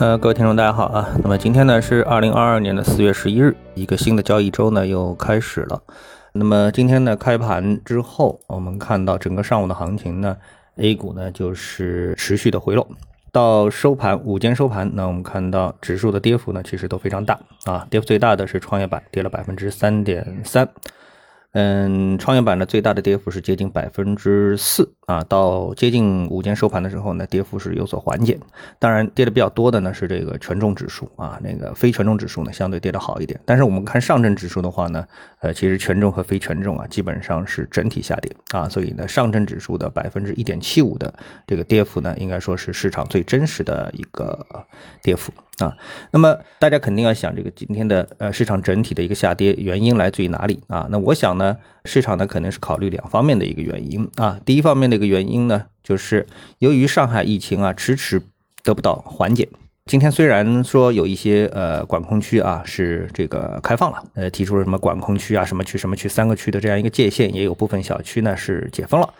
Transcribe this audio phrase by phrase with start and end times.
[0.00, 1.08] 呃，各位听众，大家好啊。
[1.22, 5.80] 那么今天呢是二零二二年的四月十一日，一个新的交易周呢又开始了。
[6.32, 10.36] 那么今天呢开盘之后，我们看到整个上午的行情呢
[10.78, 12.88] ，A 股呢就是持续的回落，
[13.30, 20.68] 到收盘午间收盘，那我们看到指数的跌幅呢其实都非常大啊，跌幅最大的是创业板，跌了百分之三点三。
[21.54, 28.36] 嗯，创业板的最大的跌幅是接近百分之四啊，到接近午间收盘的时候呢，跌幅是有所缓解。
[28.80, 33.38] 当然，跌的比较多的呢是这个权重指数啊，那个非权重指数呢相对跌的好一点。
[33.44, 35.06] 但是我们看上证指数的话呢，
[35.42, 41.14] 呃，其实权重和非权重啊基本上是整体下跌啊，所以呢，上证指数的百分之一点七五的
[41.46, 44.44] 这个跌幅呢，应该说是市场最真实的一个
[45.00, 45.32] 跌幅。
[45.58, 45.72] 啊，
[46.10, 50.88] 那么大家肯定要想，这个今天的呃市场整体的一个下跌原因来自于哪里啊？
[50.90, 51.43] 那我想呢，
[51.84, 54.38] 市场呢肯定是考虑两方面的一个原因啊。
[54.44, 56.26] 第一方面的一个原因呢，就是
[56.58, 58.22] 由于上海疫情啊迟迟
[58.62, 59.48] 得不到缓解。
[59.86, 69.12] 今天虽然说有一些呃管控区啊是这个开放了，呃提出了什么管控区啊什么区什么区三个区的这样一个界限，也有部分小区呢是解封了，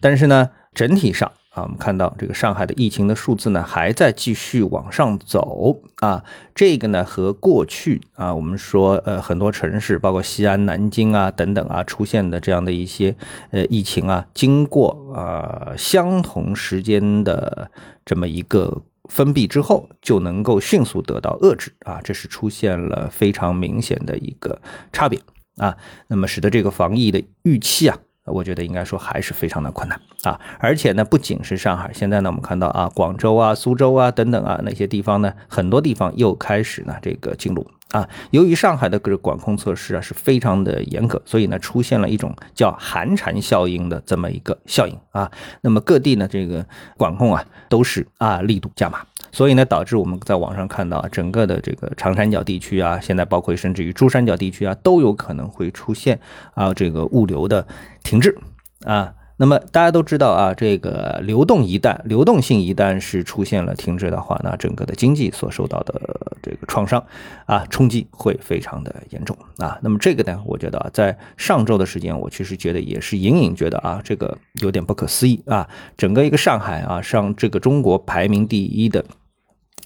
[0.00, 1.30] 但是呢整体上。
[1.54, 6.24] 啊，我们看到这个上海的疫情的数字呢，还在继续往上走啊。
[6.52, 13.14] 这个呢，和过去啊，我们说呃很多城市，包括西安、南京啊等等啊，出现的这样的一些
[13.52, 17.70] 呃疫情啊，经过啊相同时间的
[18.04, 24.60] 这么一个封闭之后，就能够迅速得到遏制啊，这是出现了非常明显的一个
[24.92, 25.20] 差别
[25.58, 25.76] 啊。
[26.08, 27.96] 那么使得这个防疫的预期啊。
[28.26, 38.08] 我觉得应该说还是非常的困难啊，而且呢，不仅是上海，现在呢，我们看到啊，广州啊、苏州啊等等啊那些地方呢，很多地方又开始呢这个进入啊。
[38.30, 45.30] 由于上海的个管控措施啊是非常的严格，所以呢，出现了一种叫寒蝉效应的这么一个效应啊。
[45.60, 46.66] 那么各地呢这个
[46.96, 49.04] 管控啊都是啊力度加码。
[49.34, 56.20] 所以呢，导致我们在网上看到整个的这个长三角地区啊，现在包括甚至于珠三角地区啊，都有可能会出现
[56.54, 57.66] 啊这个物流的
[58.04, 58.38] 停滞
[58.84, 59.12] 啊。
[59.36, 66.00] 那么大家都知道啊，这个流动一旦流动性一旦是出现了停滞的话，那整个的经济所受到的
[66.40, 67.04] 这个创伤
[67.46, 69.76] 啊冲击会非常的严重啊。
[69.82, 75.68] 那么这个呢，我觉得啊在上周的时间，我其实觉得也是隐隐觉得啊，这个有点不可思议啊。
[75.96, 79.04] 整个一个上海啊，上这个中国排名第一的。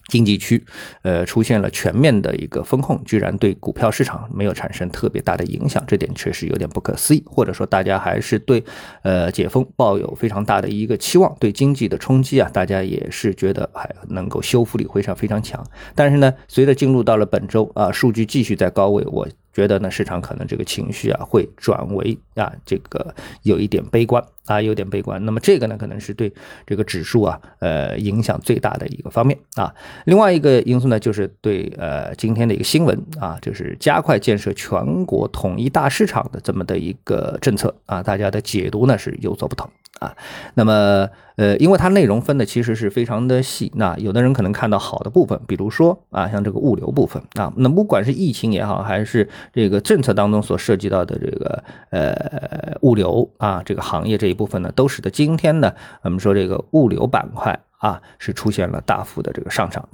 [0.08, 0.64] 经济区，
[1.02, 7.22] 呃，出现了全面的一个风控，居然对股票市场没有产生特别大的影响，这点确实有点不可思议。
[7.26, 8.64] 或者说，大家还是对，
[9.02, 15.64] 呃，解封抱有非常大的一个期望，对经济的冲击啊，大家也是觉得还能够修复力非常非常强。
[15.94, 19.28] 但是呢，随着进入到了本周啊，数据继续在高位，我。
[19.58, 25.24] 觉得呢，市场可能这个情绪啊会转为啊这个有一点悲观啊，有点悲观。
[25.24, 26.32] 那么这个呢，可能是对
[26.64, 29.74] 这个指数啊呃影响最大的一个方面啊。
[30.04, 39.68] 另外一个因素呢，就是对呃今天的一个新闻啊，就是加快建设全国统一大市场的这么的一个政策啊，大家的解读呢是有所不同。
[39.98, 40.14] 啊，
[40.54, 59.88] 那么呃，因为它内容分的其实是非常的细，那有的人可能看到好的部分，比如说啊，像这个物流部分啊，那不管是疫情也好，还是这个政策当中所涉及到的这个呃物流啊这个行业这一部分呢，都使得今天呢，我们说这个物流板块啊是出现了大幅的这个上涨。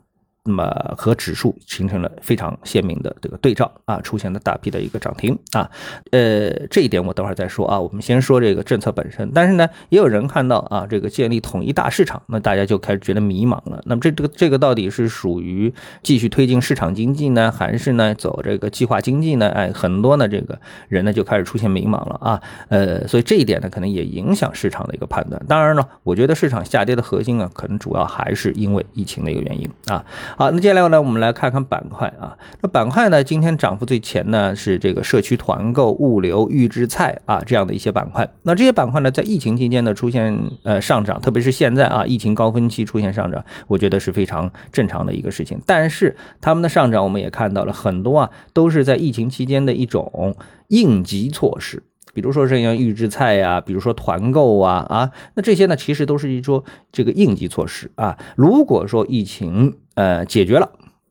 [0.47, 5.71] 那么和指数形成了非常鲜明的这个对照啊，出现了大批的一个涨停啊，
[6.11, 7.81] 呃，这一点我等会儿再说啊。
[7.81, 13.83] 我们先说这个政策本身，但是呢，也有人看到啊，这个建立统一大市场，那大家就开始觉得迷茫了。
[13.87, 15.73] 那么这这个这个到底是属于
[16.03, 19.49] 继续推进市场经济呢，还是呢走这个计划经济呢？
[19.49, 22.43] 哎，很多呢这个人呢就开始出现迷茫了啊。
[22.69, 25.43] 呃，所以这一点呢可能也影响市场的一个判断。
[25.49, 30.05] 当然了，我觉得市场下跌的核心啊，可能主要还是因为疫情的一个原因啊。
[30.37, 32.37] 好，那接下来呢，我们来看看板块啊。
[32.61, 38.29] 那板块呢，今天涨幅最前呢是这个社区团购、物流、预制菜啊这样的一些板块。
[38.43, 45.61] 那这些板块呢，在疫情期间呢出现呃上涨，特别是现在啊疫情高峰期出现上涨，我觉得是非常正常的一个事情。
[45.65, 50.37] 但是他们的上涨，我们也看到了很多啊，都是在疫情期间的一种
[50.69, 51.85] 应急措施。
[52.13, 58.17] 比如说像预制菜呀，比如说团购啊啊，那这些呢，其实都是一说这个应急措施啊。
[58.37, 60.71] 如果说疫情呃解决了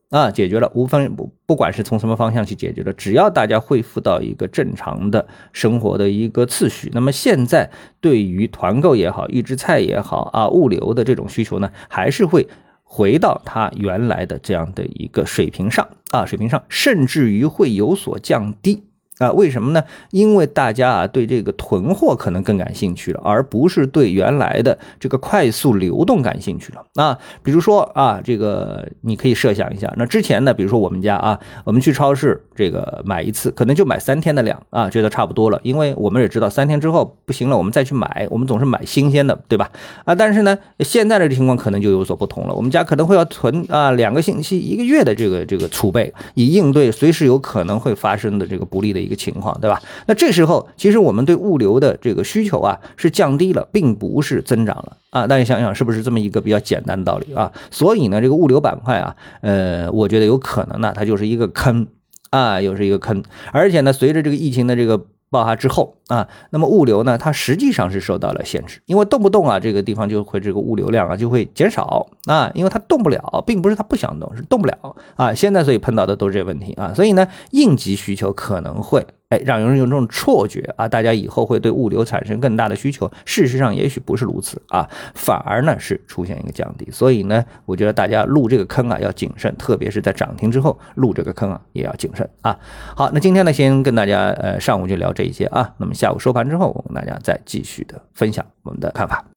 [0.10, 12.48] 啊，解决了，无分不不管是从什么方向去解决的，只要大家恢复到一个正常的生活的一个次序，那么现在对于团购也好，预制菜也好啊，物流的这种需求呢，还是会
[12.84, 18.84] 回到它原来的这样的一个水平上啊，水平上，甚至于会有所降低。
[19.24, 19.84] 啊，为什么呢？
[20.12, 27.18] 因为大家啊对这个囤货可能更感兴趣了，而不是对原来的这个快速流动感兴趣了啊。
[27.42, 39.72] 比如说啊，这个你可以设想一下，那之前呢，比如说我们家啊，我们去超市这个买一次，可能就买三天的量啊，觉得差不多了，因为我们也知道三天之后不行了，我们再去买，我们总是买新鲜的，对吧？
[40.04, 49.13] 啊，但是呢，现在的情况可能就有所不同了，我们家可能会要囤啊两个星期、一个月的这个这个储备，以应对随时有可能会发生的这个不利的一个。
[49.16, 49.82] 情况对吧？
[50.08, 55.28] 那这时候其实我们对物流的这个需求啊是降低了，并不是增长了啊。
[55.28, 57.52] 大家想想是不是这么一个比较简单的道理啊？
[57.72, 61.88] 所以呢，这个物流板块啊，呃，我觉得有可能呢，它就是一个坑
[62.30, 63.24] 啊，又是一个坑。
[63.52, 64.98] 而且呢，随着这个疫情的这个
[65.30, 75.34] 爆发之后啊，那么物流呢，它实际上是受到了限制，因为动不动啊，这个地方就会这个物流量啊就会减少啊，因为它动不了，并不是它不想动，是动不了啊。
[75.34, 79.06] 现在所以碰到的都是这个问题啊，所以呢，应急需求可能会。
[79.30, 83.10] 哎，让人有这种错觉啊，大家以后会对物流产生更大的需求。
[83.26, 86.88] 事实上，也许不是如此啊，反而呢是出现一个降低。
[86.92, 92.56] 所以呢，我觉得大家入这个坑啊要谨慎，特别是在涨停之后入这个坑啊也要谨慎啊。
[92.96, 99.33] 好，那今天呢先跟大家呃上午就聊这一些啊，那么下午收盘之后，我跟大家再继续的分享我们的看法。